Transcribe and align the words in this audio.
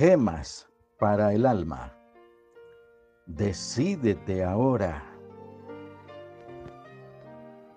gemas 0.00 0.66
para 0.98 1.34
el 1.34 1.44
alma. 1.44 1.94
Decídete 3.26 4.42
ahora. 4.42 5.04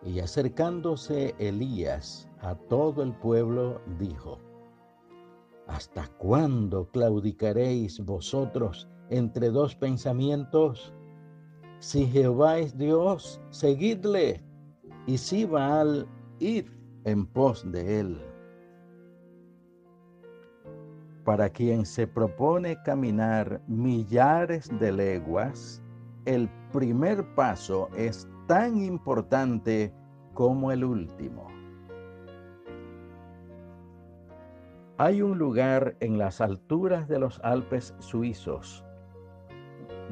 Y 0.05 0.21
acercándose 0.21 1.35
Elías 1.37 2.29
a 2.39 2.55
todo 2.55 3.03
el 3.03 3.11
pueblo, 3.11 3.81
dijo, 3.99 4.39
¿Hasta 5.67 6.07
cuándo 6.17 6.89
claudicaréis 6.91 7.99
vosotros 7.99 8.87
entre 9.09 9.49
dos 9.49 9.75
pensamientos? 9.75 10.93
Si 11.79 12.05
Jehová 12.05 12.59
es 12.59 12.77
Dios, 12.77 13.41
seguidle, 13.49 14.41
y 15.07 15.17
si 15.17 15.43
Baal, 15.43 16.07
id 16.39 16.69
en 17.03 17.25
pos 17.25 17.69
de 17.69 17.99
él. 17.99 18.32
Para 21.23 21.49
quien 21.49 21.85
se 21.85 22.05
propone 22.05 22.81
caminar 22.83 23.61
millares 23.67 24.69
de 24.79 24.91
leguas, 24.91 25.81
el 26.25 26.49
primer 26.71 27.23
paso 27.35 27.89
es 27.95 28.27
tan 28.47 28.77
importante 28.77 29.93
como 30.33 30.71
el 30.71 30.83
último. 30.83 31.47
Hay 34.97 35.21
un 35.21 35.37
lugar 35.37 35.95
en 36.01 36.17
las 36.17 36.41
alturas 36.41 37.07
de 37.07 37.19
los 37.19 37.39
Alpes 37.43 37.95
suizos 37.99 38.83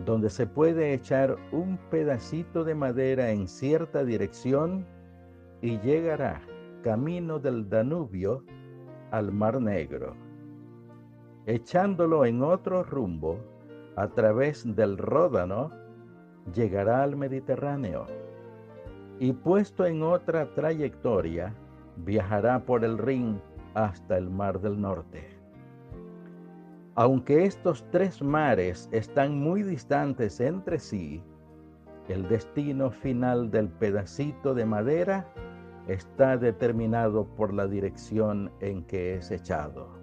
donde 0.06 0.30
se 0.30 0.48
puede 0.48 0.94
echar 0.94 1.38
un 1.52 1.78
pedacito 1.90 2.64
de 2.64 2.76
madera 2.76 3.32
en 3.32 3.48
cierta 3.48 4.04
dirección 4.04 4.86
y 5.62 5.80
llegará 5.80 6.42
camino 6.84 7.40
del 7.40 7.70
Danubio 7.70 8.44
al 9.12 9.32
Mar 9.32 9.62
Negro. 9.62 10.31
Echándolo 11.52 12.24
en 12.24 12.44
otro 12.44 12.82
rumbo, 12.82 13.38
a 13.98 14.08
través 14.08 14.74
del 14.74 14.98
Ródano, 14.98 15.70
llegará 16.56 17.04
al 17.04 17.18
Mediterráneo. 17.18 18.06
Y 19.20 19.34
puesto 19.34 19.86
en 19.86 20.02
otra 20.02 20.46
trayectoria, 20.56 21.54
viajará 21.98 22.64
por 22.64 22.86
el 22.86 22.98
Rin 22.98 23.42
hasta 23.74 24.18
el 24.18 24.30
Mar 24.30 24.62
del 24.62 24.80
Norte. 24.80 25.28
Aunque 26.96 27.44
estos 27.44 27.86
tres 27.92 28.22
mares 28.22 28.88
están 28.94 29.38
muy 29.38 29.62
distantes 29.62 30.40
entre 30.40 30.80
sí, 30.80 31.22
el 32.08 32.30
destino 32.30 32.92
final 32.92 33.52
del 33.52 33.68
pedacito 33.68 34.54
de 34.54 34.66
madera 34.66 35.28
está 35.90 36.38
determinado 36.38 37.26
por 37.36 37.54
la 37.54 37.68
dirección 37.68 38.50
en 38.62 38.86
que 38.86 39.16
es 39.16 39.32
echado. 39.32 40.01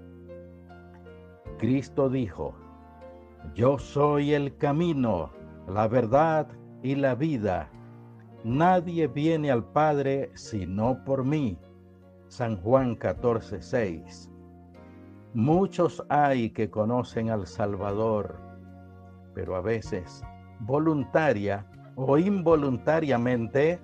Cristo 1.58 2.08
dijo, 2.08 2.54
Yo 3.54 3.78
soy 3.78 4.32
el 4.32 4.56
camino, 4.56 5.30
la 5.68 5.88
verdad 5.88 6.48
y 6.82 6.94
la 6.94 7.14
vida. 7.14 7.68
Nadie 8.44 9.08
viene 9.08 9.50
al 9.50 9.64
Padre 9.64 10.30
sino 10.34 11.04
por 11.04 11.24
mí. 11.24 11.58
San 12.28 12.56
Juan 12.62 12.94
14, 12.94 13.60
6. 13.60 14.30
Muchos 15.34 16.04
hay 16.08 16.50
que 16.50 16.70
conocen 16.70 17.30
al 17.30 17.46
Salvador, 17.46 18.38
pero 19.34 19.56
a 19.56 19.60
veces, 19.60 20.22
voluntaria 20.60 21.66
o 21.96 22.16
involuntariamente, 22.18 23.80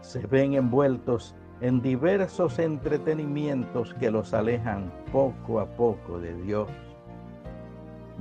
se 0.00 0.26
ven 0.26 0.54
envueltos 0.54 1.34
en 1.60 1.80
diversos 1.80 2.58
entretenimientos 2.58 3.94
que 3.94 4.10
los 4.10 4.34
alejan 4.34 4.92
poco 5.10 5.60
a 5.60 5.66
poco 5.76 6.18
de 6.18 6.34
Dios. 6.42 6.68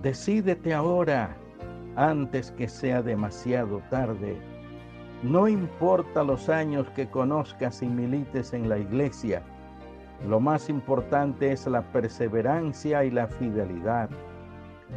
Decídete 0.04 0.74
ahora, 0.74 1.34
antes 1.96 2.52
que 2.52 2.68
sea 2.68 3.02
demasiado 3.02 3.82
tarde. 3.90 4.38
No 5.24 5.48
importa 5.48 6.26
los 6.26 6.50
años 6.50 6.90
que 6.90 7.10
conozcas 7.10 7.82
y 7.82 7.88
milites 7.88 8.52
en 8.52 8.68
la 8.68 8.80
iglesia, 8.80 9.42
lo 10.28 10.42
más 10.42 10.68
importante 10.68 11.54
es 11.54 11.66
la 11.68 11.82
perseverancia 11.94 13.06
y 13.06 13.12
la 13.12 13.28
fidelidad. 13.28 14.10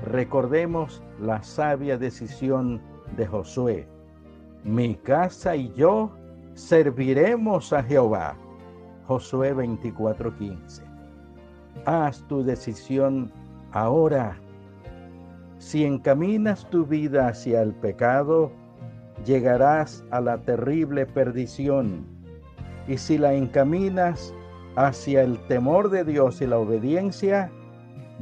Recordemos 0.07 1.01
la 1.21 1.41
sabia 1.41 1.97
decisión 1.97 2.83
de 3.17 3.29
Josué. 3.29 3.89
Mi 4.65 4.97
casa 4.97 5.55
y 5.55 5.73
yo 5.75 6.11
serviremos 6.55 7.73
a 7.73 7.85
Jehová. 7.85 8.37
Josué 9.07 9.55
24:15. 9.55 10.83
Haz 11.85 12.27
tu 12.27 12.43
decisión 12.43 13.31
ahora. 13.71 14.37
Si 15.67 15.85
encaminas 15.85 16.65
tu 16.71 16.87
vida 16.87 17.27
hacia 17.27 17.61
el 17.61 17.75
pecado, 17.75 18.53
llegarás 19.25 20.05
a 20.13 20.21
la 20.21 20.39
terrible 20.39 21.07
perdición. 21.07 22.07
Y 22.87 22.97
si 22.99 23.19
la 23.19 23.35
encaminas 23.35 24.33
hacia 24.77 25.23
el 25.23 25.45
temor 25.49 25.91
de 25.91 26.05
Dios 26.05 26.41
y 26.41 26.47
la 26.47 26.59
obediencia, 26.59 27.51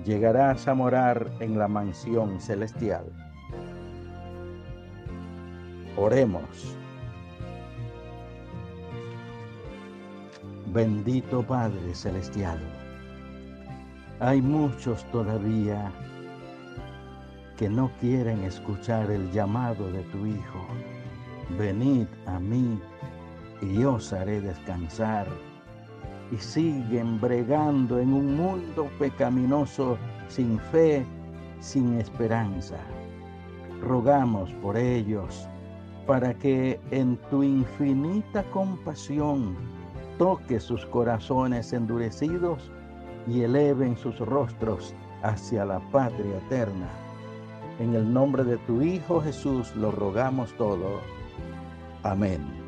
llegarás 0.07 0.67
a 0.69 0.73
morar 0.73 1.31
en 1.41 1.59
la 1.59 1.69
mansión 1.69 2.41
celestial. 2.41 3.05
Oremos. 5.99 6.79
Bendito 10.73 11.43
Padre 11.43 11.95
Celestial, 11.95 12.59
hay 14.19 14.41
muchos 14.41 15.05
todavía 15.13 15.93
que 17.57 17.69
no 17.69 17.91
quieren 18.01 18.43
escuchar 18.45 19.11
el 19.11 19.31
llamado 19.31 19.91
de 19.91 20.03
tu 20.05 20.27
Hijo. 20.27 20.67
Venid 21.59 22.07
a 22.27 22.39
mí 22.39 22.79
y 23.63 23.85
os 23.85 24.13
haré 24.13 24.41
descansar 24.41 25.27
y 26.33 26.37
siguen 26.37 27.21
bregando 27.21 27.99
en 27.99 28.13
un 28.13 28.37
mundo 28.37 28.89
pecaminoso 28.99 29.97
sin 30.29 30.59
fe, 30.59 31.05
sin 31.61 31.99
esperanza. 32.01 32.79
Rogamos 33.81 34.51
por 34.55 34.77
ellos 34.77 35.49
para 36.07 36.35
que 36.35 36.81
en 36.91 37.17
tu 37.31 37.43
infinita 37.43 38.43
compasión 38.51 39.57
toque 40.19 40.61
sus 40.61 40.85
corazones 40.87 41.73
endurecidos 41.73 42.71
y 43.27 43.43
eleven 43.43 43.97
sus 43.97 44.19
rostros 44.19 44.95
hacia 45.23 45.65
la 45.65 45.81
patria 45.91 46.37
eterna. 46.47 47.04
En 47.79 47.95
el 47.95 48.13
nombre 48.13 48.45
de 48.45 48.57
tu 48.59 48.83
Hijo 48.83 49.21
Jesús 49.21 49.75
lo 49.77 49.91
rogamos 49.91 50.53
todo. 50.57 51.01
Amén. 52.03 52.64